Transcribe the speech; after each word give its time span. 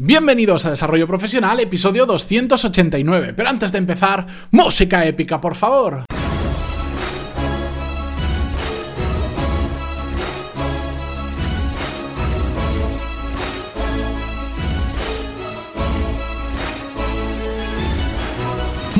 Bienvenidos 0.00 0.64
a 0.64 0.70
Desarrollo 0.70 1.08
Profesional, 1.08 1.58
episodio 1.58 2.06
289. 2.06 3.34
Pero 3.34 3.48
antes 3.48 3.72
de 3.72 3.78
empezar, 3.78 4.28
música 4.52 5.04
épica, 5.04 5.40
por 5.40 5.56
favor. 5.56 6.04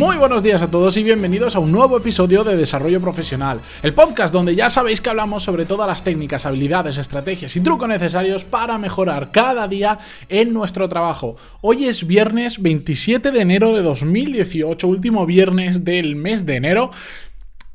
Muy 0.08 0.16
buenos 0.16 0.42
días 0.42 0.62
a 0.62 0.70
todos 0.70 0.96
y 0.96 1.02
bienvenidos 1.02 1.54
a 1.54 1.58
un 1.58 1.70
nuevo 1.70 1.98
episodio 1.98 2.42
de 2.42 2.56
Desarrollo 2.56 2.98
Profesional, 2.98 3.60
el 3.82 3.92
podcast 3.92 4.32
donde 4.32 4.54
ya 4.54 4.70
sabéis 4.70 5.02
que 5.02 5.10
hablamos 5.10 5.44
sobre 5.44 5.66
todas 5.66 5.86
las 5.86 6.02
técnicas, 6.02 6.46
habilidades, 6.46 6.96
estrategias 6.96 7.54
y 7.56 7.60
trucos 7.60 7.90
necesarios 7.90 8.42
para 8.42 8.78
mejorar 8.78 9.30
cada 9.32 9.68
día 9.68 9.98
en 10.30 10.54
nuestro 10.54 10.88
trabajo. 10.88 11.36
Hoy 11.60 11.84
es 11.84 12.06
viernes 12.06 12.62
27 12.62 13.30
de 13.30 13.40
enero 13.42 13.74
de 13.74 13.82
2018, 13.82 14.88
último 14.88 15.26
viernes 15.26 15.84
del 15.84 16.16
mes 16.16 16.46
de 16.46 16.56
enero 16.56 16.90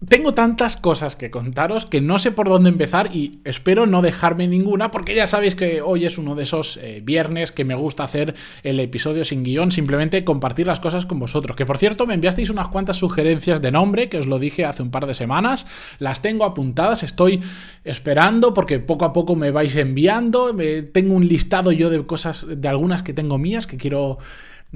tengo 0.07 0.33
tantas 0.33 0.77
cosas 0.77 1.15
que 1.15 1.31
contaros 1.31 1.85
que 1.85 2.01
no 2.01 2.19
sé 2.19 2.31
por 2.31 2.49
dónde 2.49 2.69
empezar 2.69 3.15
y 3.15 3.39
espero 3.43 3.85
no 3.85 4.01
dejarme 4.01 4.47
ninguna 4.47 4.91
porque 4.91 5.15
ya 5.15 5.27
sabéis 5.27 5.55
que 5.55 5.81
hoy 5.81 6.05
es 6.05 6.17
uno 6.17 6.35
de 6.35 6.43
esos 6.43 6.77
eh, 6.77 7.01
viernes 7.03 7.51
que 7.51 7.65
me 7.65 7.75
gusta 7.75 8.03
hacer 8.03 8.35
el 8.63 8.79
episodio 8.79 9.25
sin 9.25 9.43
guion, 9.43 9.71
simplemente 9.71 10.23
compartir 10.23 10.67
las 10.67 10.79
cosas 10.79 11.05
con 11.05 11.19
vosotros. 11.19 11.55
Que 11.55 11.65
por 11.65 11.77
cierto 11.77 12.07
me 12.07 12.13
enviasteis 12.13 12.49
unas 12.49 12.67
cuantas 12.67 12.97
sugerencias 12.97 13.61
de 13.61 13.71
nombre 13.71 14.09
que 14.09 14.17
os 14.17 14.27
lo 14.27 14.39
dije 14.39 14.65
hace 14.65 14.81
un 14.83 14.91
par 14.91 15.05
de 15.05 15.15
semanas, 15.15 15.67
las 15.99 16.21
tengo 16.21 16.45
apuntadas, 16.45 17.03
estoy 17.03 17.41
esperando 17.83 18.53
porque 18.53 18.79
poco 18.79 19.05
a 19.05 19.13
poco 19.13 19.35
me 19.35 19.51
vais 19.51 19.75
enviando, 19.75 20.55
tengo 20.91 21.15
un 21.15 21.27
listado 21.27 21.71
yo 21.71 21.89
de 21.89 22.05
cosas, 22.05 22.45
de 22.47 22.67
algunas 22.67 23.03
que 23.03 23.13
tengo 23.13 23.37
mías 23.37 23.67
que 23.67 23.77
quiero 23.77 24.17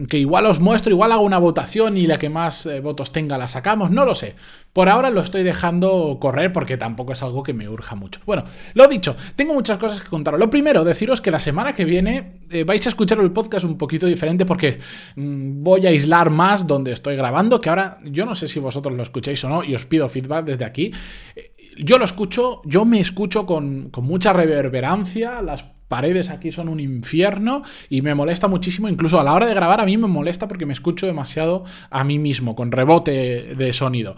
que 0.05 0.19
igual 0.19 0.45
os 0.45 0.59
muestro, 0.59 0.91
igual 0.91 1.11
hago 1.11 1.23
una 1.23 1.39
votación 1.39 1.97
y 1.97 2.05
la 2.05 2.17
que 2.19 2.29
más 2.29 2.65
eh, 2.67 2.79
votos 2.81 3.11
tenga 3.11 3.37
la 3.37 3.47
sacamos, 3.47 3.89
no 3.89 4.05
lo 4.05 4.13
sé. 4.13 4.35
Por 4.71 4.89
ahora 4.89 5.09
lo 5.09 5.21
estoy 5.21 5.41
dejando 5.41 6.17
correr 6.21 6.51
porque 6.51 6.77
tampoco 6.77 7.13
es 7.13 7.23
algo 7.23 7.41
que 7.41 7.53
me 7.53 7.67
urja 7.67 7.95
mucho. 7.95 8.19
Bueno, 8.25 8.43
lo 8.75 8.87
dicho, 8.87 9.15
tengo 9.35 9.55
muchas 9.55 9.79
cosas 9.79 10.03
que 10.03 10.09
contaros. 10.09 10.39
Lo 10.39 10.51
primero, 10.51 10.83
deciros 10.83 11.19
que 11.19 11.31
la 11.31 11.39
semana 11.39 11.73
que 11.73 11.85
viene 11.85 12.41
eh, 12.51 12.63
vais 12.63 12.85
a 12.85 12.89
escuchar 12.89 13.19
el 13.19 13.31
podcast 13.31 13.65
un 13.65 13.77
poquito 13.77 14.05
diferente 14.05 14.45
porque 14.45 14.77
mm, 15.15 15.63
voy 15.63 15.87
a 15.87 15.89
aislar 15.89 16.29
más 16.29 16.67
donde 16.67 16.91
estoy 16.91 17.15
grabando, 17.15 17.59
que 17.59 17.69
ahora 17.69 17.97
yo 18.03 18.25
no 18.25 18.35
sé 18.35 18.47
si 18.47 18.59
vosotros 18.59 18.95
lo 18.95 19.01
escucháis 19.01 19.43
o 19.45 19.49
no 19.49 19.63
y 19.63 19.73
os 19.73 19.85
pido 19.85 20.07
feedback 20.07 20.45
desde 20.45 20.65
aquí. 20.65 20.91
Eh, 21.35 21.53
yo 21.79 21.97
lo 21.97 22.05
escucho, 22.05 22.61
yo 22.65 22.85
me 22.85 22.99
escucho 22.99 23.45
con, 23.45 23.89
con 23.89 24.05
mucha 24.05 24.33
reverberancia, 24.33 25.41
las 25.41 25.63
paredes 25.87 26.29
aquí 26.29 26.51
son 26.51 26.69
un 26.69 26.79
infierno 26.79 27.63
y 27.89 28.01
me 28.01 28.15
molesta 28.15 28.47
muchísimo, 28.47 28.89
incluso 28.89 29.19
a 29.19 29.23
la 29.23 29.33
hora 29.33 29.47
de 29.47 29.53
grabar 29.53 29.81
a 29.81 29.85
mí 29.85 29.97
me 29.97 30.07
molesta 30.07 30.47
porque 30.47 30.65
me 30.65 30.73
escucho 30.73 31.05
demasiado 31.05 31.63
a 31.89 32.03
mí 32.03 32.19
mismo, 32.19 32.55
con 32.55 32.71
rebote 32.71 33.55
de 33.55 33.73
sonido. 33.73 34.15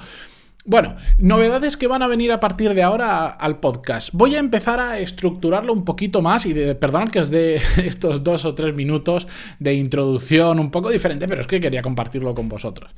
Bueno, 0.70 0.98
novedades 1.18 1.78
que 1.78 1.88
van 1.88 2.04
a 2.04 2.08
venir 2.08 2.32
a 2.32 2.40
partir 2.40 2.76
de 2.76 2.84
ahora 2.84 3.26
al 3.30 3.60
podcast. 3.60 4.10
Voy 4.14 4.36
a 4.36 4.40
empezar 4.40 4.80
a 4.80 5.00
estructurarlo 5.00 5.74
un 5.74 5.84
poquito 5.84 6.22
más 6.22 6.46
y 6.46 6.54
perdonad 6.76 7.10
que 7.10 7.22
os 7.22 7.32
dé 7.32 7.56
estos 7.78 8.24
dos 8.24 8.46
o 8.46 8.54
tres 8.54 8.76
minutos 8.76 9.28
de 9.58 9.74
introducción 9.74 10.60
un 10.60 10.70
poco 10.70 10.92
diferente, 10.92 11.28
pero 11.28 11.42
es 11.42 11.48
que 11.48 11.60
quería 11.60 11.82
compartirlo 11.82 12.36
con 12.36 12.50
vosotros. 12.50 12.92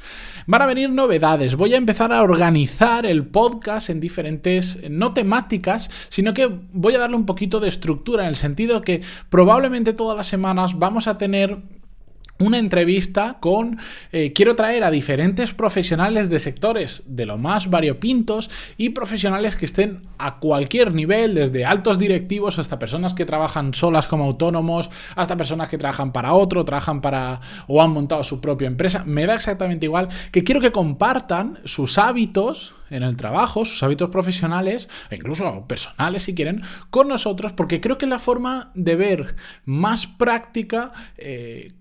Van 0.47 0.61
a 0.61 0.65
venir 0.65 0.89
novedades. 0.89 1.55
Voy 1.55 1.73
a 1.73 1.77
empezar 1.77 2.11
a 2.11 2.23
organizar 2.23 3.05
el 3.05 3.25
podcast 3.25 3.89
en 3.89 4.01
diferentes, 4.01 4.77
no 4.89 5.13
temáticas, 5.13 5.89
sino 6.09 6.33
que 6.33 6.51
voy 6.73 6.95
a 6.95 6.99
darle 6.99 7.15
un 7.15 7.25
poquito 7.25 7.61
de 7.61 7.69
estructura 7.69 8.23
en 8.23 8.27
el 8.27 8.35
sentido 8.35 8.81
que 8.81 8.99
probablemente 9.29 9.93
todas 9.93 10.17
las 10.17 10.27
semanas 10.27 10.77
vamos 10.77 11.07
a 11.07 11.17
tener 11.17 11.59
una 12.41 12.57
entrevista 12.57 13.37
con... 13.39 13.79
Eh, 14.11 14.33
quiero 14.33 14.55
traer 14.55 14.83
a 14.83 14.91
diferentes 14.91 15.53
profesionales 15.53 16.29
de 16.29 16.39
sectores 16.39 17.03
de 17.05 17.25
lo 17.25 17.37
más 17.37 17.69
variopintos 17.69 18.49
y 18.77 18.89
profesionales 18.89 19.55
que 19.55 19.65
estén 19.65 20.07
a 20.17 20.39
cualquier 20.39 20.93
nivel, 20.93 21.35
desde 21.35 21.65
altos 21.65 21.97
directivos 21.97 22.59
hasta 22.59 22.79
personas 22.79 23.13
que 23.13 23.25
trabajan 23.25 23.73
solas 23.73 24.07
como 24.07 24.25
autónomos, 24.25 24.89
hasta 25.15 25.37
personas 25.37 25.69
que 25.69 25.77
trabajan 25.77 26.11
para 26.11 26.33
otro, 26.33 26.65
trabajan 26.65 27.01
para 27.01 27.39
o 27.67 27.81
han 27.81 27.91
montado 27.91 28.23
su 28.23 28.41
propia 28.41 28.67
empresa. 28.67 29.03
Me 29.05 29.25
da 29.25 29.35
exactamente 29.35 29.85
igual 29.85 30.09
que 30.31 30.43
quiero 30.43 30.61
que 30.61 30.71
compartan 30.71 31.59
sus 31.65 31.97
hábitos 31.97 32.73
en 32.89 33.03
el 33.03 33.15
trabajo, 33.15 33.65
sus 33.65 33.81
hábitos 33.83 34.09
profesionales, 34.09 34.89
e 35.09 35.15
incluso 35.15 35.65
personales 35.65 36.23
si 36.23 36.35
quieren, 36.35 36.61
con 36.89 37.07
nosotros, 37.07 37.53
porque 37.53 37.81
creo 37.81 37.97
que 37.97 38.05
es 38.05 38.09
la 38.09 38.19
forma 38.19 38.71
de 38.75 38.95
ver 38.95 39.35
más 39.65 40.07
práctica 40.07 40.91
eh, 41.17 41.71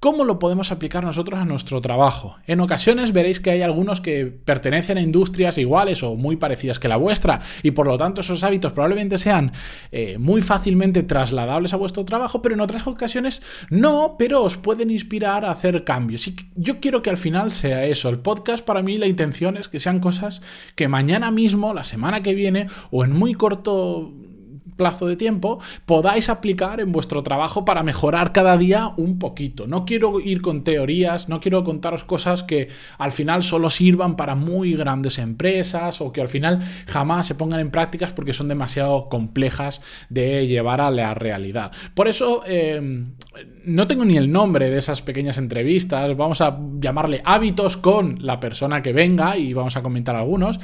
¿Cómo 0.00 0.24
lo 0.24 0.38
podemos 0.38 0.72
aplicar 0.72 1.04
nosotros 1.04 1.38
a 1.38 1.44
nuestro 1.44 1.82
trabajo? 1.82 2.38
En 2.46 2.60
ocasiones 2.60 3.12
veréis 3.12 3.38
que 3.38 3.50
hay 3.50 3.60
algunos 3.60 4.00
que 4.00 4.24
pertenecen 4.24 4.96
a 4.96 5.02
industrias 5.02 5.58
iguales 5.58 6.02
o 6.02 6.16
muy 6.16 6.36
parecidas 6.36 6.78
que 6.78 6.88
la 6.88 6.96
vuestra 6.96 7.40
y 7.62 7.72
por 7.72 7.86
lo 7.86 7.98
tanto 7.98 8.22
esos 8.22 8.42
hábitos 8.42 8.72
probablemente 8.72 9.18
sean 9.18 9.52
eh, 9.92 10.16
muy 10.16 10.40
fácilmente 10.40 11.02
trasladables 11.02 11.74
a 11.74 11.76
vuestro 11.76 12.06
trabajo, 12.06 12.40
pero 12.40 12.54
en 12.54 12.62
otras 12.62 12.86
ocasiones 12.86 13.42
no, 13.68 14.16
pero 14.18 14.42
os 14.42 14.56
pueden 14.56 14.90
inspirar 14.90 15.44
a 15.44 15.50
hacer 15.50 15.84
cambios. 15.84 16.26
Y 16.28 16.36
yo 16.54 16.80
quiero 16.80 17.02
que 17.02 17.10
al 17.10 17.18
final 17.18 17.52
sea 17.52 17.84
eso. 17.84 18.08
El 18.08 18.20
podcast 18.20 18.64
para 18.64 18.80
mí 18.80 18.96
la 18.96 19.06
intención 19.06 19.58
es 19.58 19.68
que 19.68 19.80
sean 19.80 20.00
cosas 20.00 20.40
que 20.76 20.88
mañana 20.88 21.30
mismo, 21.30 21.74
la 21.74 21.84
semana 21.84 22.22
que 22.22 22.32
viene 22.32 22.68
o 22.90 23.04
en 23.04 23.12
muy 23.12 23.34
corto 23.34 24.14
plazo 24.80 25.06
de 25.06 25.16
tiempo 25.16 25.60
podáis 25.84 26.30
aplicar 26.30 26.80
en 26.80 26.90
vuestro 26.90 27.22
trabajo 27.22 27.66
para 27.66 27.82
mejorar 27.82 28.32
cada 28.32 28.56
día 28.56 28.94
un 28.96 29.18
poquito. 29.18 29.66
No 29.66 29.84
quiero 29.84 30.20
ir 30.20 30.40
con 30.40 30.64
teorías, 30.64 31.28
no 31.28 31.38
quiero 31.38 31.64
contaros 31.64 32.02
cosas 32.02 32.42
que 32.42 32.68
al 32.96 33.12
final 33.12 33.42
solo 33.42 33.68
sirvan 33.68 34.16
para 34.16 34.36
muy 34.36 34.72
grandes 34.72 35.18
empresas 35.18 36.00
o 36.00 36.12
que 36.12 36.22
al 36.22 36.28
final 36.28 36.60
jamás 36.86 37.26
se 37.26 37.34
pongan 37.34 37.60
en 37.60 37.70
prácticas 37.70 38.12
porque 38.12 38.32
son 38.32 38.48
demasiado 38.48 39.10
complejas 39.10 39.82
de 40.08 40.46
llevar 40.46 40.80
a 40.80 40.90
la 40.90 41.12
realidad. 41.12 41.72
Por 41.92 42.08
eso 42.08 42.42
em, 42.46 43.16
no 43.66 43.86
tengo 43.86 44.06
ni 44.06 44.16
el 44.16 44.32
nombre 44.32 44.70
de 44.70 44.78
esas 44.78 45.02
pequeñas 45.02 45.36
entrevistas, 45.36 46.16
vamos 46.16 46.40
a 46.40 46.58
llamarle 46.80 47.20
hábitos 47.26 47.76
con 47.76 48.16
la 48.24 48.40
persona 48.40 48.80
que 48.80 48.94
venga 48.94 49.36
y 49.36 49.52
vamos 49.52 49.76
a 49.76 49.82
comentar 49.82 50.16
algunos. 50.16 50.58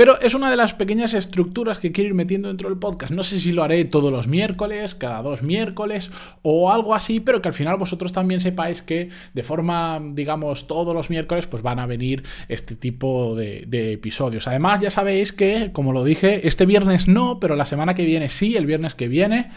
Pero 0.00 0.18
es 0.18 0.32
una 0.32 0.50
de 0.50 0.56
las 0.56 0.72
pequeñas 0.72 1.12
estructuras 1.12 1.78
que 1.78 1.92
quiero 1.92 2.08
ir 2.08 2.14
metiendo 2.14 2.48
dentro 2.48 2.70
del 2.70 2.78
podcast. 2.78 3.12
No 3.12 3.22
sé 3.22 3.38
si 3.38 3.52
lo 3.52 3.62
haré 3.62 3.84
todos 3.84 4.10
los 4.10 4.28
miércoles, 4.28 4.94
cada 4.94 5.20
dos 5.20 5.42
miércoles 5.42 6.10
o 6.40 6.72
algo 6.72 6.94
así, 6.94 7.20
pero 7.20 7.42
que 7.42 7.48
al 7.48 7.52
final 7.52 7.76
vosotros 7.76 8.10
también 8.10 8.40
sepáis 8.40 8.80
que 8.80 9.10
de 9.34 9.42
forma, 9.42 10.00
digamos, 10.14 10.66
todos 10.66 10.94
los 10.94 11.10
miércoles 11.10 11.46
pues 11.46 11.62
van 11.62 11.80
a 11.80 11.84
venir 11.84 12.22
este 12.48 12.76
tipo 12.76 13.36
de, 13.36 13.64
de 13.66 13.92
episodios. 13.92 14.48
Además 14.48 14.80
ya 14.80 14.90
sabéis 14.90 15.34
que, 15.34 15.70
como 15.70 15.92
lo 15.92 16.02
dije, 16.02 16.48
este 16.48 16.64
viernes 16.64 17.06
no, 17.06 17.38
pero 17.38 17.54
la 17.54 17.66
semana 17.66 17.92
que 17.92 18.06
viene 18.06 18.30
sí, 18.30 18.56
el 18.56 18.64
viernes 18.64 18.94
que 18.94 19.06
viene. 19.06 19.50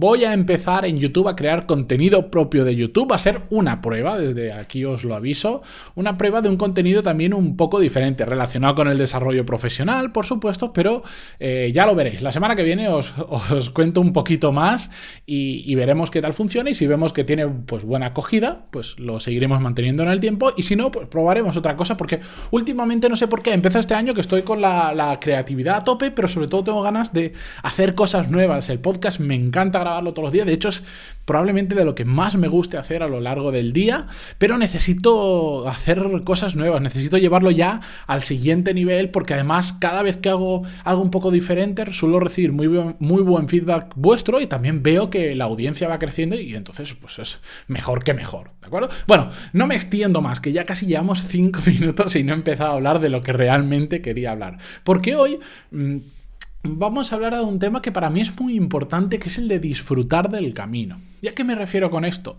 Voy 0.00 0.22
a 0.22 0.32
empezar 0.32 0.84
en 0.84 1.00
YouTube 1.00 1.26
a 1.26 1.34
crear 1.34 1.66
contenido 1.66 2.30
propio 2.30 2.64
de 2.64 2.76
YouTube. 2.76 3.10
Va 3.10 3.16
a 3.16 3.18
ser 3.18 3.42
una 3.50 3.80
prueba, 3.80 4.16
desde 4.16 4.52
aquí 4.52 4.84
os 4.84 5.02
lo 5.02 5.16
aviso. 5.16 5.60
Una 5.96 6.16
prueba 6.16 6.40
de 6.40 6.48
un 6.48 6.56
contenido 6.56 7.02
también 7.02 7.34
un 7.34 7.56
poco 7.56 7.80
diferente, 7.80 8.24
relacionado 8.24 8.76
con 8.76 8.86
el 8.86 8.96
desarrollo 8.96 9.44
profesional, 9.44 10.12
por 10.12 10.24
supuesto, 10.24 10.72
pero 10.72 11.02
eh, 11.40 11.72
ya 11.74 11.84
lo 11.84 11.96
veréis. 11.96 12.22
La 12.22 12.30
semana 12.30 12.54
que 12.54 12.62
viene 12.62 12.88
os, 12.88 13.12
cuento 13.74 14.00
un 14.00 14.12
poquito 14.12 14.52
más 14.52 14.88
y, 15.26 15.74
veremos 15.74 16.12
qué 16.12 16.20
tal 16.20 16.32
funciona. 16.32 16.70
Y 16.70 16.74
si 16.74 16.86
vemos 16.86 17.12
que 17.12 17.24
tiene 17.24 17.48
pues, 17.48 17.82
buena 17.82 18.06
acogida, 18.06 18.66
pues 18.70 18.96
lo 19.00 19.18
seguiremos 19.18 19.60
manteniendo 19.60 20.04
en 20.04 20.10
el 20.10 20.20
tiempo. 20.20 20.52
Y 20.56 20.62
si 20.62 20.76
no, 20.76 20.92
pues 20.92 21.08
probaremos 21.08 21.56
otra 21.56 21.74
cosa, 21.74 21.96
porque 21.96 22.20
últimamente 22.52 23.08
no 23.08 23.16
sé 23.16 23.26
por 23.26 23.42
qué. 23.42 23.52
Empezó 23.52 23.80
este 23.80 23.94
año 23.94 24.14
que 24.14 24.20
estoy 24.20 24.42
con 24.42 24.60
la, 24.60 24.94
la 24.94 25.18
creatividad 25.18 25.78
a 25.78 25.82
tope, 25.82 26.12
pero 26.12 26.28
sobre 26.28 26.46
todo 26.46 26.62
tengo 26.62 26.82
ganas 26.82 27.12
de 27.12 27.32
hacer 27.64 27.96
cosas 27.96 28.30
nuevas. 28.30 28.68
El 28.68 28.78
podcast 28.78 29.18
me 29.18 29.34
encanta 29.34 29.87
todos 29.96 30.24
los 30.24 30.32
días. 30.32 30.46
De 30.46 30.52
hecho, 30.52 30.68
es 30.68 30.82
probablemente 31.28 31.74
de 31.74 31.84
lo 31.84 31.94
que 31.94 32.06
más 32.06 32.36
me 32.36 32.48
guste 32.48 32.78
hacer 32.78 33.02
a 33.02 33.06
lo 33.06 33.20
largo 33.20 33.52
del 33.52 33.74
día, 33.74 34.06
pero 34.38 34.56
necesito 34.56 35.68
hacer 35.68 36.02
cosas 36.24 36.56
nuevas, 36.56 36.80
necesito 36.80 37.18
llevarlo 37.18 37.50
ya 37.50 37.80
al 38.06 38.22
siguiente 38.22 38.72
nivel, 38.72 39.10
porque 39.10 39.34
además 39.34 39.74
cada 39.78 40.02
vez 40.02 40.16
que 40.16 40.30
hago 40.30 40.62
algo 40.84 41.02
un 41.02 41.10
poco 41.10 41.30
diferente, 41.30 41.92
suelo 41.92 42.18
recibir 42.18 42.52
muy, 42.52 42.66
buen, 42.66 42.96
muy 42.98 43.22
buen 43.22 43.46
feedback 43.46 43.92
vuestro 43.94 44.40
y 44.40 44.46
también 44.46 44.82
veo 44.82 45.10
que 45.10 45.34
la 45.34 45.44
audiencia 45.44 45.86
va 45.86 45.98
creciendo 45.98 46.34
y 46.34 46.54
entonces 46.54 46.94
pues 46.94 47.18
es 47.18 47.40
mejor 47.66 48.04
que 48.04 48.14
mejor, 48.14 48.52
¿de 48.62 48.66
acuerdo? 48.66 48.88
Bueno, 49.06 49.28
no 49.52 49.66
me 49.66 49.74
extiendo 49.74 50.22
más, 50.22 50.40
que 50.40 50.52
ya 50.52 50.64
casi 50.64 50.86
llevamos 50.86 51.26
cinco 51.28 51.60
minutos 51.66 52.16
y 52.16 52.24
no 52.24 52.32
he 52.32 52.36
empezado 52.36 52.70
a 52.70 52.74
hablar 52.74 53.00
de 53.00 53.10
lo 53.10 53.20
que 53.20 53.34
realmente 53.34 54.00
quería 54.00 54.30
hablar, 54.30 54.56
porque 54.82 55.14
hoy... 55.14 55.40
Mm, 55.70 55.98
vamos 56.62 57.12
a 57.12 57.14
hablar 57.14 57.34
de 57.34 57.42
un 57.42 57.58
tema 57.58 57.82
que 57.82 57.92
para 57.92 58.10
mí 58.10 58.20
es 58.20 58.38
muy 58.38 58.54
importante, 58.54 59.18
que 59.18 59.28
es 59.28 59.38
el 59.38 59.48
de 59.48 59.58
disfrutar 59.58 60.30
del 60.30 60.54
camino. 60.54 61.00
¿Y 61.20 61.28
a 61.28 61.34
qué 61.34 61.44
me 61.44 61.54
refiero 61.54 61.90
con 61.90 62.04
esto? 62.04 62.38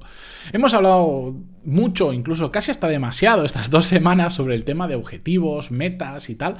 Hemos 0.51 0.73
hablado 0.73 1.35
mucho, 1.65 2.13
incluso 2.13 2.51
casi 2.51 2.71
hasta 2.71 2.87
demasiado, 2.87 3.45
estas 3.45 3.69
dos 3.69 3.85
semanas 3.85 4.33
sobre 4.33 4.55
el 4.55 4.63
tema 4.63 4.87
de 4.87 4.95
objetivos, 4.95 5.71
metas 5.71 6.29
y 6.29 6.35
tal, 6.35 6.57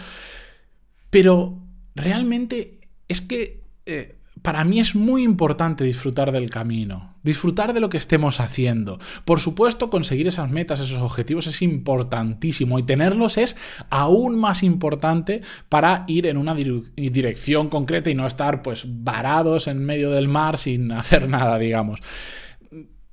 pero 1.10 1.58
realmente 1.96 2.80
es 3.08 3.22
que 3.22 3.64
eh, 3.86 4.16
para 4.42 4.64
mí 4.64 4.80
es 4.80 4.96
muy 4.96 5.24
importante 5.24 5.84
disfrutar 5.84 6.32
del 6.32 6.50
camino. 6.50 7.16
Disfrutar 7.30 7.74
de 7.74 7.80
lo 7.80 7.90
que 7.90 7.98
estemos 7.98 8.40
haciendo. 8.40 9.00
Por 9.24 9.40
supuesto, 9.40 9.92
conseguir 9.92 10.28
esas 10.28 10.50
metas, 10.50 10.80
esos 10.80 11.02
objetivos 11.02 11.46
es 11.46 11.62
importantísimo 11.62 12.80
y 12.80 12.84
tenerlos 12.84 13.38
es 13.38 13.56
aún 13.92 14.38
más 14.38 14.64
importante 14.64 15.42
para 15.70 16.06
ir 16.08 16.26
en 16.26 16.38
una 16.38 16.56
dirección 16.56 17.70
concreta 17.70 18.10
y 18.10 18.16
no 18.16 18.26
estar 18.26 18.64
pues 18.64 18.86
varados 18.88 19.68
en 19.68 19.86
medio 19.86 20.10
del 20.10 20.28
mar 20.28 20.58
sin 20.58 20.92
hacer 21.02 21.30
nada, 21.30 21.60
digamos, 21.60 22.00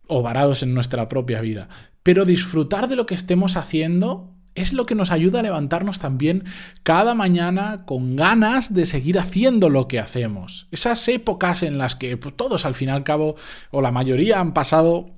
o 0.06 0.22
varados 0.22 0.62
en 0.62 0.72
nuestra 0.72 1.10
propia 1.10 1.42
vida. 1.42 1.68
Pero 2.02 2.24
disfrutar 2.24 2.88
de 2.88 2.96
lo 2.96 3.04
que 3.04 3.14
estemos 3.14 3.56
haciendo 3.56 4.35
es 4.56 4.72
lo 4.72 4.86
que 4.86 4.94
nos 4.94 5.10
ayuda 5.10 5.40
a 5.40 5.42
levantarnos 5.42 5.98
también 5.98 6.44
cada 6.82 7.14
mañana 7.14 7.84
con 7.86 8.16
ganas 8.16 8.74
de 8.74 8.86
seguir 8.86 9.18
haciendo 9.18 9.70
lo 9.70 9.86
que 9.86 10.00
hacemos. 10.00 10.66
Esas 10.72 11.06
épocas 11.08 11.62
en 11.62 11.78
las 11.78 11.94
que 11.94 12.16
pues, 12.16 12.36
todos 12.36 12.64
al 12.64 12.74
fin 12.74 12.88
y 12.88 12.92
al 12.92 13.04
cabo, 13.04 13.36
o 13.70 13.80
la 13.80 13.92
mayoría 13.92 14.40
han 14.40 14.52
pasado 14.52 15.16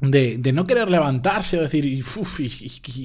de, 0.00 0.38
no 0.54 0.66
querer 0.66 0.90
levantarse 0.90 1.58
o 1.58 1.62
decir, 1.62 1.84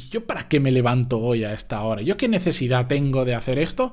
¿yo 0.10 0.26
para 0.26 0.48
qué 0.48 0.60
me 0.60 0.72
levanto 0.72 1.20
hoy 1.20 1.44
a 1.44 1.54
esta 1.54 1.82
hora? 1.82 2.02
¿Yo 2.02 2.16
qué 2.16 2.28
necesidad 2.28 2.88
tengo 2.88 3.26
de 3.26 3.36
hacer 3.36 3.60
esto? 3.60 3.92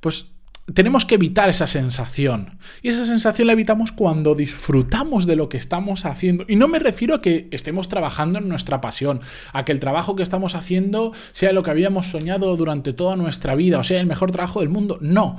Pues 0.00 0.26
tenemos 0.66 1.04
que 1.04 1.16
evitar 1.16 1.48
esa 1.48 1.66
sensación. 1.66 2.58
Y 2.82 2.88
esa 2.88 3.04
sensación 3.04 3.46
la 3.46 3.54
evitamos 3.54 3.92
cuando 3.92 4.34
disfrutamos 4.34 5.26
de 5.26 5.36
lo 5.36 5.48
que 5.48 5.56
estamos 5.56 6.04
haciendo. 6.04 6.44
Y 6.48 6.56
no 6.56 6.68
me 6.68 6.78
refiero 6.78 7.16
a 7.16 7.22
que 7.22 7.48
estemos 7.50 7.88
trabajando 7.88 8.38
en 8.38 8.48
nuestra 8.48 8.80
pasión, 8.80 9.20
a 9.52 9.64
que 9.64 9.72
el 9.72 9.80
trabajo 9.80 10.14
que 10.14 10.22
estamos 10.22 10.54
haciendo 10.54 11.12
sea 11.32 11.52
lo 11.52 11.62
que 11.62 11.70
habíamos 11.70 12.08
soñado 12.08 12.56
durante 12.56 12.92
toda 12.92 13.16
nuestra 13.16 13.54
vida, 13.54 13.78
o 13.78 13.84
sea, 13.84 14.00
el 14.00 14.06
mejor 14.06 14.30
trabajo 14.30 14.60
del 14.60 14.68
mundo. 14.68 14.98
No. 15.00 15.36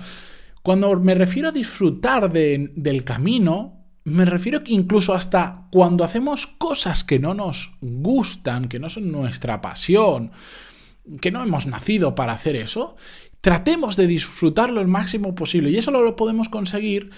Cuando 0.61 0.99
me 0.99 1.15
refiero 1.15 1.49
a 1.49 1.53
disfrutar 1.53 2.31
del 2.31 3.03
camino, 3.03 3.83
me 4.03 4.25
refiero 4.25 4.63
que 4.63 4.73
incluso 4.73 5.13
hasta 5.13 5.67
cuando 5.71 6.03
hacemos 6.03 6.47
cosas 6.47 7.03
que 7.03 7.19
no 7.19 7.33
nos 7.33 7.71
gustan, 7.81 8.67
que 8.67 8.79
no 8.79 8.89
son 8.89 9.11
nuestra 9.11 9.61
pasión, 9.61 10.31
que 11.21 11.31
no 11.31 11.43
hemos 11.43 11.65
nacido 11.65 12.15
para 12.15 12.33
hacer 12.33 12.55
eso, 12.55 12.95
tratemos 13.43 13.97
de 13.97 14.07
disfrutarlo 14.07 14.79
el 14.79 14.87
máximo 14.87 15.35
posible. 15.35 15.69
Y 15.69 15.75
eso 15.75 15.91
lo 15.91 16.15
podemos 16.15 16.47
conseguir 16.47 17.09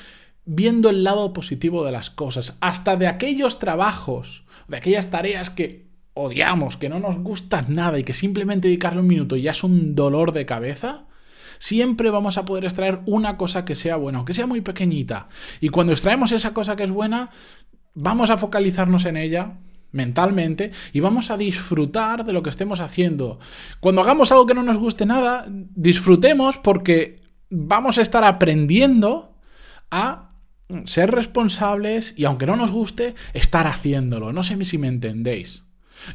viendo 0.44 0.90
el 0.90 1.04
lado 1.04 1.34
positivo 1.34 1.86
de 1.86 1.92
las 1.92 2.10
cosas. 2.10 2.58
Hasta 2.62 2.96
de 2.96 3.06
aquellos 3.06 3.60
trabajos, 3.60 4.44
de 4.68 4.78
aquellas 4.78 5.12
tareas 5.12 5.52
que 5.52 5.86
odiamos, 6.16 6.78
que 6.78 6.90
no 6.90 7.00
nos 7.00 7.20
gustan 7.20 7.76
nada 7.76 8.00
y 8.00 8.04
que 8.04 8.14
simplemente 8.14 8.70
dedicarle 8.70 9.02
un 9.02 9.08
minuto 9.08 9.36
ya 9.36 9.52
es 9.52 9.64
un 9.64 9.94
dolor 9.94 10.32
de 10.32 10.48
cabeza. 10.48 11.06
Siempre 11.60 12.10
vamos 12.10 12.40
a 12.40 12.46
poder 12.46 12.64
extraer 12.64 13.02
una 13.06 13.38
cosa 13.38 13.64
que 13.64 13.76
sea 13.76 13.96
buena, 13.96 14.18
aunque 14.18 14.34
sea 14.34 14.48
muy 14.48 14.62
pequeñita. 14.62 15.30
Y 15.62 15.70
cuando 15.70 15.94
extraemos 15.94 16.32
esa 16.32 16.56
cosa 16.56 16.76
que 16.76 16.86
es 16.86 16.92
buena, 16.92 17.30
vamos 17.94 18.32
a 18.32 18.40
focalizarnos 18.40 19.06
en 19.06 19.18
ella, 19.18 19.60
mentalmente 19.96 20.72
y 20.94 21.00
vamos 21.00 21.32
a 21.32 21.38
disfrutar 21.38 22.26
de 22.26 22.34
lo 22.34 22.44
que 22.44 22.52
estemos 22.52 22.80
haciendo. 22.80 23.40
Cuando 23.80 24.02
hagamos 24.02 24.32
algo 24.32 24.46
que 24.46 24.54
no 24.54 24.62
nos 24.62 24.78
guste 24.78 25.06
nada, 25.06 25.46
disfrutemos 25.50 26.60
porque 26.60 27.22
vamos 27.50 27.98
a 27.98 28.02
estar 28.02 28.24
aprendiendo 28.24 29.36
a 29.90 30.34
ser 30.86 31.12
responsables 31.12 32.14
y 32.18 32.26
aunque 32.26 32.46
no 32.46 32.56
nos 32.56 32.72
guste, 32.72 33.16
estar 33.34 33.68
haciéndolo. 33.68 34.34
No 34.34 34.44
sé 34.44 34.64
si 34.66 34.78
me 34.78 34.88
entendéis. 34.88 35.65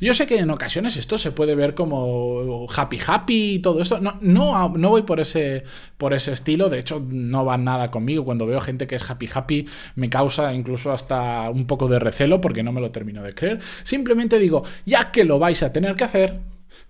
Yo 0.01 0.15
sé 0.15 0.27
que 0.27 0.39
en 0.39 0.51
ocasiones 0.51 0.97
esto 0.97 1.19
se 1.19 1.33
puede 1.33 1.55
ver 1.55 1.75
como 1.75 2.67
happy 2.75 2.99
happy 3.07 3.55
y 3.55 3.59
todo 3.61 3.83
esto. 3.83 4.01
No, 4.01 4.19
no, 4.21 4.69
no 4.69 4.89
voy 4.91 5.03
por 5.03 5.21
ese, 5.21 5.65
por 5.97 6.15
ese 6.15 6.33
estilo. 6.33 6.69
De 6.69 6.79
hecho, 6.79 7.05
no 7.09 7.45
va 7.45 7.59
nada 7.59 7.91
conmigo. 7.91 8.25
Cuando 8.25 8.47
veo 8.47 8.61
gente 8.61 8.87
que 8.87 8.97
es 8.97 9.11
happy 9.11 9.29
happy, 9.33 9.69
me 9.97 10.09
causa 10.09 10.53
incluso 10.55 10.93
hasta 10.93 11.51
un 11.51 11.67
poco 11.67 11.89
de 11.89 11.99
recelo 11.99 12.41
porque 12.41 12.63
no 12.63 12.73
me 12.73 12.81
lo 12.81 12.91
termino 12.91 13.23
de 13.23 13.33
creer. 13.33 13.61
Simplemente 13.83 14.39
digo, 14.39 14.65
ya 14.87 15.11
que 15.11 15.25
lo 15.25 15.39
vais 15.39 15.63
a 15.63 15.73
tener 15.73 15.95
que 15.97 16.05
hacer, 16.05 16.41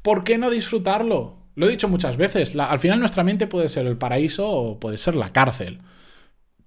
¿por 0.03 0.25
qué 0.25 0.39
no 0.39 0.51
disfrutarlo? 0.51 1.39
Lo 1.55 1.67
he 1.67 1.71
dicho 1.71 1.89
muchas 1.89 2.17
veces. 2.17 2.55
al 2.57 2.79
final 2.79 3.01
nuestra 3.01 3.25
mente 3.25 3.47
puede 3.47 3.69
ser 3.69 3.87
el 3.87 3.97
paraíso 3.97 4.49
o 4.49 4.81
puede 4.81 4.99
ser 4.99 5.17
la 5.17 5.33
cárcel 5.33 5.81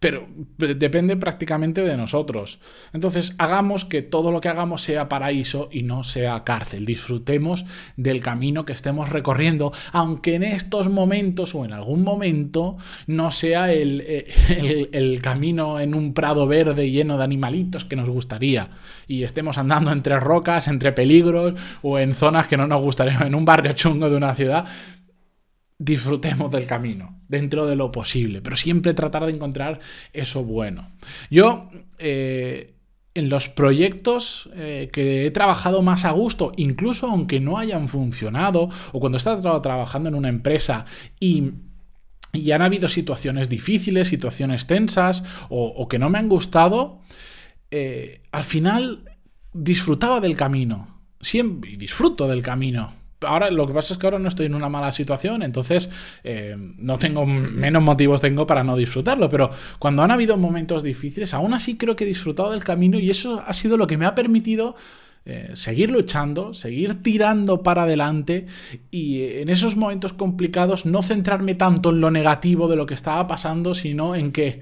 pero 0.03 0.27
depende 0.57 1.15
prácticamente 1.15 1.81
de 1.81 1.95
nosotros. 1.95 2.59
Entonces, 2.91 3.35
hagamos 3.37 3.85
que 3.85 4.01
todo 4.01 4.33
lo 4.33 4.41
que 4.41 4.49
hagamos 4.49 4.81
sea 4.81 5.07
paraíso 5.07 5.69
y 5.71 5.83
no 5.83 6.03
sea 6.03 6.43
cárcel. 6.43 6.85
Disfrutemos 6.85 7.63
del 7.95 8.21
camino 8.21 8.65
que 8.65 8.73
estemos 8.73 9.07
recorriendo, 9.07 9.71
aunque 9.93 10.35
en 10.35 10.43
estos 10.43 10.89
momentos 10.89 11.55
o 11.55 11.63
en 11.63 11.71
algún 11.71 12.03
momento 12.03 12.75
no 13.07 13.31
sea 13.31 13.71
el, 13.71 14.03
eh, 14.05 14.89
el, 14.91 15.21
camino 15.21 15.79
en 15.79 15.95
un 15.95 16.13
prado 16.13 16.47
verde 16.47 16.91
lleno 16.91 17.17
de 17.17 17.23
animalitos 17.23 17.85
que 17.85 17.95
nos 17.95 18.09
gustaría 18.09 18.71
y 19.07 19.23
estemos 19.23 19.57
andando 19.57 19.93
entre 19.93 20.19
rocas, 20.19 20.67
entre 20.67 20.91
peligros 20.91 21.53
o 21.81 21.97
en 21.97 22.13
zonas 22.13 22.49
que 22.49 22.57
no 22.57 22.67
nos 22.67 22.81
gustaría, 22.81 23.19
en 23.19 23.35
un 23.35 23.45
barrio 23.45 23.71
chungo 23.71 24.09
de 24.09 24.17
una 24.17 24.35
ciudad 24.35 24.65
disfrutemos 25.83 26.51
del 26.51 26.65
camino, 26.65 27.19
dentro 27.27 27.65
de 27.65 27.75
lo 27.75 27.91
posible, 27.91 28.41
pero 28.41 28.55
siempre 28.55 28.93
tratar 28.93 29.25
de 29.25 29.33
encontrar 29.33 29.79
eso 30.13 30.43
bueno. 30.43 30.91
Yo, 31.29 31.69
eh, 31.99 32.75
en 33.13 33.29
los 33.29 33.49
proyectos 33.49 34.49
eh, 34.55 34.89
que 34.91 35.25
he 35.25 35.31
trabajado 35.31 35.81
más 35.81 36.05
a 36.05 36.11
gusto, 36.11 36.51
incluso 36.55 37.07
aunque 37.07 37.39
no 37.39 37.57
hayan 37.57 37.87
funcionado, 37.87 38.69
o 38.91 38.99
cuando 38.99 39.17
he 39.17 39.19
estado 39.19 39.61
trabajando 39.61 40.09
en 40.09 40.15
una 40.15 40.29
empresa 40.29 40.85
y 41.19 41.51
y 42.35 42.51
han 42.51 42.63
habido 42.63 42.89
situaciones 42.89 43.47
difíciles, 43.47 44.07
situaciones 44.07 44.65
tensas 44.65 45.23
o, 45.49 45.87
que 45.87 45.99
no 45.99 46.09
me 46.09 46.17
han 46.17 46.27
gustado, 46.27 46.99
eh, 47.69 48.23
al 48.31 48.43
final 48.43 49.03
disfrutaba 49.53 50.19
del 50.19 50.35
camino. 50.35 50.99
Siempre, 51.21 51.69
y 51.69 51.75
disfruto 51.75 52.27
del 52.27 52.41
camino 52.41 53.02
ahora 53.25 53.51
lo 53.51 53.67
que 53.67 53.73
pasa 53.73 53.93
es 53.93 53.99
que 53.99 54.07
ahora 54.07 54.19
no 54.19 54.27
estoy 54.27 54.45
en 54.45 54.55
una 54.55 54.69
mala 54.69 54.91
situación, 54.91 55.43
entonces 55.43 55.89
eh, 56.23 56.55
no 56.57 56.97
tengo 56.99 57.25
menos 57.25 57.83
motivos 57.83 58.21
tengo 58.21 58.45
para 58.47 58.63
no 58.63 58.75
disfrutarlo. 58.75 59.29
Pero 59.29 59.49
cuando 59.79 60.03
han 60.03 60.11
habido 60.11 60.37
momentos 60.37 60.83
difíciles, 60.83 61.33
aún 61.33 61.53
así 61.53 61.75
creo 61.75 61.95
que 61.95 62.03
he 62.03 62.07
disfrutado 62.07 62.51
del 62.51 62.63
camino 62.63 62.99
y 62.99 63.09
eso 63.09 63.43
ha 63.45 63.53
sido 63.53 63.77
lo 63.77 63.87
que 63.87 63.97
me 63.97 64.05
ha 64.05 64.15
permitido 64.15 64.75
eh, 65.25 65.51
seguir 65.53 65.89
luchando, 65.89 66.53
seguir 66.53 67.01
tirando 67.01 67.63
para 67.63 67.83
adelante 67.83 68.47
y 68.91 69.21
en 69.21 69.47
esos 69.47 69.77
momentos 69.77 70.11
complicados 70.11 70.85
no 70.85 71.01
centrarme 71.01 71.55
tanto 71.55 71.91
en 71.91 72.01
lo 72.01 72.11
negativo 72.11 72.67
de 72.67 72.75
lo 72.75 72.85
que 72.85 72.93
estaba 72.93 73.25
pasando, 73.25 73.73
sino 73.73 74.15
en 74.15 74.33
que 74.33 74.59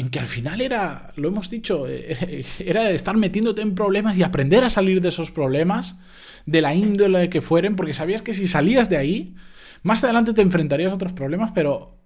en 0.00 0.08
que 0.08 0.18
al 0.18 0.24
final 0.24 0.62
era, 0.62 1.12
lo 1.16 1.28
hemos 1.28 1.50
dicho, 1.50 1.86
eh, 1.86 2.46
era 2.58 2.90
estar 2.90 3.18
metiéndote 3.18 3.60
en 3.60 3.74
problemas 3.74 4.16
y 4.16 4.22
aprender 4.22 4.64
a 4.64 4.70
salir 4.70 5.02
de 5.02 5.10
esos 5.10 5.30
problemas 5.30 5.96
de 6.46 6.62
la 6.62 6.74
índole 6.74 7.28
que 7.28 7.42
fueren, 7.42 7.76
porque 7.76 7.92
sabías 7.92 8.22
que 8.22 8.32
si 8.32 8.48
salías 8.48 8.88
de 8.88 8.96
ahí, 8.96 9.34
más 9.82 10.02
adelante 10.02 10.32
te 10.32 10.40
enfrentarías 10.40 10.90
a 10.90 10.94
otros 10.94 11.12
problemas, 11.12 11.52
pero 11.54 11.98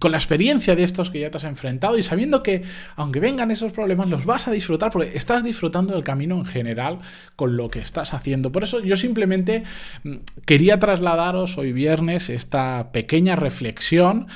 con 0.00 0.10
la 0.10 0.18
experiencia 0.18 0.74
de 0.74 0.82
estos 0.82 1.10
que 1.10 1.20
ya 1.20 1.30
te 1.30 1.36
has 1.36 1.44
enfrentado 1.44 1.96
y 1.96 2.02
sabiendo 2.02 2.42
que 2.42 2.64
aunque 2.96 3.20
vengan 3.20 3.52
esos 3.52 3.72
problemas 3.72 4.08
los 4.08 4.24
vas 4.24 4.48
a 4.48 4.50
disfrutar 4.50 4.90
porque 4.90 5.16
estás 5.16 5.44
disfrutando 5.44 5.94
del 5.94 6.02
camino 6.02 6.36
en 6.36 6.46
general 6.46 6.98
con 7.36 7.56
lo 7.56 7.70
que 7.70 7.78
estás 7.78 8.12
haciendo. 8.12 8.50
Por 8.50 8.64
eso 8.64 8.80
yo 8.80 8.96
simplemente 8.96 9.62
mm, 10.02 10.14
quería 10.46 10.80
trasladaros 10.80 11.58
hoy 11.58 11.72
viernes 11.72 12.28
esta 12.28 12.90
pequeña 12.90 13.36
reflexión. 13.36 14.26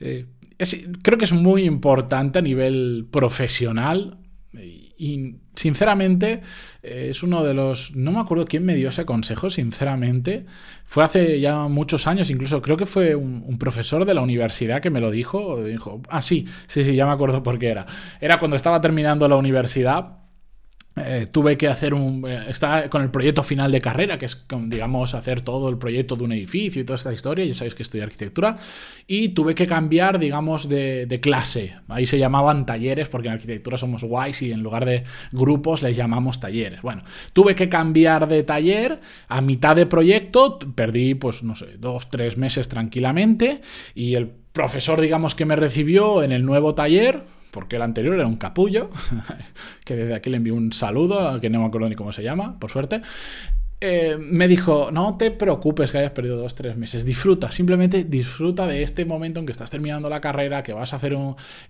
Eh, 0.00 0.26
creo 1.02 1.18
que 1.18 1.24
es 1.24 1.32
muy 1.32 1.64
importante 1.64 2.38
a 2.38 2.42
nivel 2.42 3.06
profesional 3.10 4.18
y 4.96 5.36
sinceramente 5.54 6.42
eh, 6.82 7.08
es 7.10 7.22
uno 7.22 7.42
de 7.42 7.54
los... 7.54 7.94
No 7.96 8.12
me 8.12 8.20
acuerdo 8.20 8.46
quién 8.46 8.64
me 8.64 8.74
dio 8.74 8.90
ese 8.90 9.04
consejo, 9.04 9.50
sinceramente. 9.50 10.46
Fue 10.84 11.02
hace 11.02 11.40
ya 11.40 11.66
muchos 11.68 12.06
años, 12.06 12.30
incluso 12.30 12.62
creo 12.62 12.76
que 12.76 12.86
fue 12.86 13.14
un, 13.14 13.58
profesor 13.58 14.04
de 14.04 14.14
la 14.14 14.22
universidad 14.22 14.80
que 14.80 14.90
me 14.90 15.00
lo 15.00 15.10
dijo. 15.10 15.62
Dijo, 15.64 16.00
ah, 16.08 16.22
sí, 16.22 16.46
sí, 16.68 16.84
sí, 16.84 16.94
ya 16.94 17.06
me 17.06 17.12
acuerdo 17.12 17.42
por 17.42 17.58
qué 17.58 17.68
era. 17.68 17.86
Era 18.20 18.38
cuando 18.38 18.56
estaba 18.56 18.80
terminando 18.80 19.28
la 19.28 19.36
universidad 19.36 20.23
eh, 20.96 21.26
tuve 21.30 21.56
que 21.56 21.66
hacer 21.66 21.92
un. 21.92 22.24
Eh, 22.28 22.46
está 22.48 22.88
con 22.88 23.02
el 23.02 23.10
proyecto 23.10 23.42
final 23.42 23.72
de 23.72 23.80
carrera, 23.80 24.16
que 24.16 24.26
es, 24.26 24.44
digamos, 24.66 25.14
hacer 25.14 25.40
todo 25.40 25.68
el 25.68 25.76
proyecto 25.76 26.14
de 26.14 26.24
un 26.24 26.32
edificio 26.32 26.80
y 26.80 26.84
toda 26.84 26.94
esta 26.94 27.12
historia. 27.12 27.44
Ya 27.44 27.54
sabéis 27.54 27.74
que 27.74 27.82
estudié 27.82 28.04
arquitectura. 28.04 28.56
Y 29.06 29.30
tuve 29.30 29.54
que 29.54 29.66
cambiar, 29.66 30.20
digamos, 30.20 30.68
de, 30.68 31.06
de, 31.06 31.20
clase. 31.20 31.74
Ahí 31.88 32.06
se 32.06 32.18
llamaban 32.18 32.64
talleres, 32.64 33.08
porque 33.08 33.28
en 33.28 33.34
arquitectura 33.34 33.76
somos 33.76 34.04
guays 34.04 34.40
y 34.42 34.52
en 34.52 34.62
lugar 34.62 34.84
de 34.84 35.02
grupos 35.32 35.82
les 35.82 35.96
llamamos 35.96 36.38
talleres. 36.38 36.80
Bueno, 36.82 37.02
tuve 37.32 37.56
que 37.56 37.68
cambiar 37.68 38.28
de 38.28 38.44
taller 38.44 39.00
a 39.28 39.40
mitad 39.40 39.74
de 39.74 39.86
proyecto. 39.86 40.60
Perdí, 40.76 41.14
pues, 41.14 41.42
no 41.42 41.56
sé, 41.56 41.76
dos, 41.78 42.08
tres 42.08 42.36
meses 42.36 42.68
tranquilamente. 42.68 43.62
Y 43.96 44.14
el 44.14 44.28
profesor, 44.52 45.00
digamos, 45.00 45.34
que 45.34 45.44
me 45.44 45.56
recibió 45.56 46.22
en 46.22 46.30
el 46.30 46.44
nuevo 46.44 46.76
taller 46.76 47.24
porque 47.54 47.76
el 47.76 47.82
anterior 47.82 48.16
era 48.16 48.26
un 48.26 48.36
capullo, 48.36 48.90
que 49.84 49.94
desde 49.94 50.14
aquí 50.14 50.28
le 50.28 50.38
envío 50.38 50.56
un 50.56 50.72
saludo, 50.72 51.40
que 51.40 51.48
no 51.50 51.60
me 51.60 51.66
acuerdo 51.66 51.88
ni 51.88 51.94
cómo 51.94 52.10
se 52.10 52.24
llama, 52.24 52.58
por 52.58 52.72
suerte. 52.72 53.00
Eh, 53.80 54.16
me 54.18 54.48
dijo, 54.48 54.90
no 54.92 55.16
te 55.16 55.30
preocupes 55.30 55.90
que 55.90 55.98
hayas 55.98 56.12
perdido 56.12 56.36
dos, 56.36 56.54
tres 56.54 56.76
meses, 56.76 57.04
disfruta, 57.04 57.50
simplemente 57.50 58.04
disfruta 58.04 58.66
de 58.66 58.82
este 58.82 59.04
momento 59.04 59.40
en 59.40 59.46
que 59.46 59.52
estás 59.52 59.70
terminando 59.70 60.08
la 60.08 60.20
carrera, 60.20 60.62
que 60.62 60.72
vas 60.72 60.92
a 60.92 60.96
hacer 60.96 61.16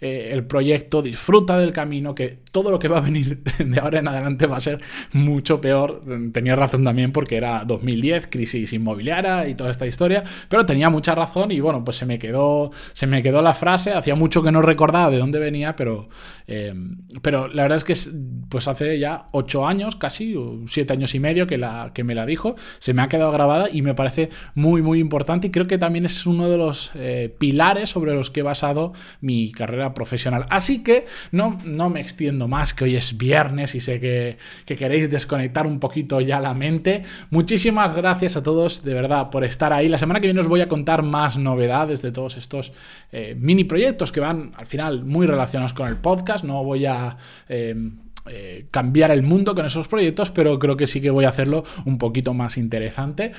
eh, 0.00 0.28
el 0.30 0.44
proyecto, 0.44 1.02
disfruta 1.02 1.58
del 1.58 1.72
camino, 1.72 2.14
que 2.14 2.38
todo 2.52 2.70
lo 2.70 2.78
que 2.78 2.88
va 2.88 2.98
a 2.98 3.00
venir 3.00 3.42
de 3.58 3.80
ahora 3.80 3.98
en 4.00 4.08
adelante 4.08 4.46
va 4.46 4.58
a 4.58 4.60
ser 4.60 4.80
mucho 5.12 5.60
peor. 5.60 6.04
Tenía 6.32 6.54
razón 6.56 6.84
también 6.84 7.10
porque 7.10 7.36
era 7.36 7.64
2010, 7.64 8.28
crisis 8.28 8.72
inmobiliaria 8.72 9.48
y 9.48 9.54
toda 9.54 9.70
esta 9.70 9.86
historia, 9.86 10.22
pero 10.48 10.66
tenía 10.66 10.90
mucha 10.90 11.14
razón 11.14 11.50
y 11.52 11.60
bueno, 11.60 11.84
pues 11.84 11.96
se 11.96 12.06
me 12.06 12.18
quedó, 12.18 12.70
se 12.92 13.06
me 13.06 13.22
quedó 13.22 13.42
la 13.42 13.54
frase, 13.54 13.92
hacía 13.92 14.14
mucho 14.14 14.42
que 14.42 14.52
no 14.52 14.62
recordaba 14.62 15.10
de 15.10 15.18
dónde 15.18 15.38
venía, 15.38 15.74
pero, 15.74 16.08
eh, 16.46 16.74
pero 17.22 17.48
la 17.48 17.62
verdad 17.62 17.76
es 17.76 17.84
que 17.84 17.94
pues 18.48 18.68
hace 18.68 18.98
ya 18.98 19.26
ocho 19.32 19.66
años, 19.66 19.96
casi, 19.96 20.36
siete 20.66 20.92
años 20.92 21.14
y 21.14 21.20
medio 21.20 21.46
que 21.46 21.58
la 21.58 21.92
que 21.94 22.04
me 22.04 22.14
la 22.14 22.26
dijo, 22.26 22.56
se 22.78 22.92
me 22.92 23.02
ha 23.02 23.08
quedado 23.08 23.32
grabada 23.32 23.68
y 23.72 23.82
me 23.82 23.94
parece 23.94 24.30
muy, 24.54 24.82
muy 24.82 25.00
importante 25.00 25.46
y 25.46 25.50
creo 25.50 25.66
que 25.66 25.78
también 25.78 26.04
es 26.04 26.26
uno 26.26 26.50
de 26.50 26.58
los 26.58 26.90
eh, 26.94 27.34
pilares 27.38 27.90
sobre 27.90 28.14
los 28.14 28.30
que 28.30 28.40
he 28.40 28.42
basado 28.42 28.92
mi 29.20 29.52
carrera 29.52 29.94
profesional. 29.94 30.44
Así 30.50 30.82
que 30.82 31.06
no, 31.32 31.58
no 31.64 31.88
me 31.88 32.00
extiendo 32.00 32.48
más, 32.48 32.74
que 32.74 32.84
hoy 32.84 32.96
es 32.96 33.16
viernes 33.16 33.74
y 33.74 33.80
sé 33.80 34.00
que, 34.00 34.36
queréis 34.66 35.10
desconectar 35.10 35.66
un 35.66 35.78
poquito 35.78 36.20
ya 36.20 36.40
la 36.40 36.52
mente. 36.52 37.04
Muchísimas 37.30 37.94
gracias 37.94 38.36
a 38.36 38.42
todos, 38.42 38.82
de 38.82 38.92
verdad, 38.92 39.30
por 39.30 39.44
estar 39.44 39.72
ahí. 39.72 39.88
La 39.88 39.98
semana 39.98 40.20
que 40.20 40.26
viene 40.26 40.40
os 40.40 40.48
voy 40.48 40.60
a 40.60 40.68
contar 40.68 41.02
más 41.02 41.38
novedades 41.38 42.02
de 42.02 42.12
todos 42.12 42.36
estos 42.36 42.72
eh, 43.12 43.36
mini 43.38 43.64
proyectos 43.64 44.10
que 44.10 44.20
van 44.20 44.52
al 44.56 44.66
final 44.66 45.04
muy 45.04 45.26
relacionados 45.26 45.72
con 45.72 45.88
el 45.88 45.96
podcast. 45.96 46.44
No 46.44 46.64
voy 46.64 46.86
a... 46.86 47.16
Eh, 47.48 47.74
eh, 48.26 48.66
cambiar 48.70 49.10
el 49.10 49.22
mundo 49.22 49.54
con 49.54 49.66
esos 49.66 49.88
proyectos, 49.88 50.30
pero 50.30 50.58
creo 50.58 50.76
que 50.76 50.86
sí 50.86 51.00
que 51.00 51.10
voy 51.10 51.24
a 51.24 51.28
hacerlo 51.28 51.64
un 51.84 51.98
poquito 51.98 52.34
más 52.34 52.56
interesante. 52.56 53.32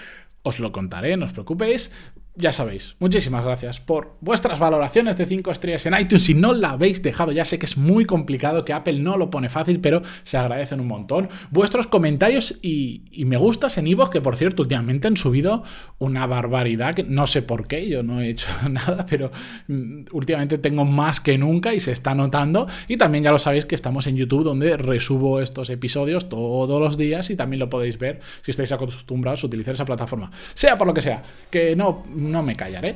Os 0.44 0.60
lo 0.60 0.72
contaré, 0.72 1.18
no 1.18 1.26
os 1.26 1.32
preocupéis 1.32 1.92
ya 2.38 2.52
sabéis, 2.52 2.96
muchísimas 3.00 3.46
gracias 3.46 3.80
por 3.80 4.18
vuestras 4.20 4.60
valoraciones 4.60 5.18
de 5.18 5.26
5 5.26 5.52
estrellas 5.52 5.86
en 5.86 5.98
iTunes. 5.98 6.24
Si 6.24 6.34
no 6.34 6.54
la 6.54 6.72
habéis 6.72 7.02
dejado, 7.02 7.32
ya 7.32 7.46
sé 7.46 7.60
que 7.60 7.66
es 7.66 7.78
muy 7.78 8.06
complicado, 8.06 8.66
que 8.66 8.74
Apple 8.74 9.00
no 9.00 9.18
lo 9.18 9.30
pone 9.30 9.48
fácil, 9.48 9.80
pero 9.80 10.02
se 10.24 10.38
agradecen 10.38 10.82
un 10.82 10.88
montón. 10.88 11.30
Vuestros 11.52 11.88
comentarios 11.88 12.56
y, 12.62 13.04
me 13.26 13.38
gustas 13.38 13.78
en 13.78 13.88
iVoox, 13.88 14.10
que 14.10 14.22
por 14.22 14.36
cierto, 14.36 14.64
últimamente 14.64 15.08
han 15.08 15.16
subido 15.16 15.64
una 15.98 16.28
barbaridad, 16.28 16.94
que 16.94 17.04
no 17.04 17.26
sé 17.26 17.42
por 17.42 17.68
qué, 17.68 17.88
yo 17.88 18.04
no 18.04 18.20
he 18.22 18.30
hecho 18.30 18.48
nada, 18.70 19.06
pero 19.10 19.32
mm, 19.68 20.06
últimamente 20.12 20.58
tengo 20.58 20.84
más 20.84 21.22
que 21.22 21.38
nunca 21.38 21.74
y 21.74 21.80
se 21.80 21.94
está 21.94 22.16
notando. 22.16 22.68
Y 22.88 22.98
también 22.98 23.24
ya 23.24 23.32
lo 23.32 23.40
sabéis 23.40 23.66
que 23.66 23.76
estamos 23.76 24.08
en 24.08 24.18
YouTube, 24.18 24.44
donde 24.44 24.76
resubo 24.76 25.42
estos 25.42 25.70
episodios 25.70 26.28
todos 26.28 26.82
los 26.82 26.98
días 26.98 27.30
y 27.30 27.38
también 27.38 27.60
lo 27.60 27.70
podéis 27.70 27.98
ver 27.98 28.20
si 28.42 28.52
estáis 28.52 28.74
acostumbrados 28.74 29.44
a 29.44 29.48
utilizar 29.48 29.74
esa 29.74 29.86
plataforma. 29.86 30.30
Sea 30.54 30.78
por 30.78 30.88
lo 30.88 30.94
que 30.94 31.02
sea, 31.02 31.24
que 31.50 31.76
no 31.76 32.04
no 32.32 32.44
me 32.44 32.56
callaré. 32.56 32.96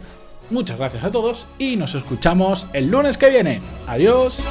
Muchas 0.50 0.78
gracias 0.78 1.04
a 1.04 1.12
todos 1.12 1.46
y 1.58 1.76
nos 1.76 1.96
escuchamos 1.96 2.68
el 2.74 2.90
lunes 2.90 3.18
que 3.18 3.30
viene. 3.30 3.62
Adiós. 3.88 4.42